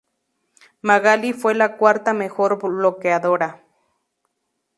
Magaly 0.81 1.31
fue 1.31 1.53
la 1.53 1.77
cuarta 1.77 2.11
mejor 2.15 2.57
bloqueadora. 2.59 3.61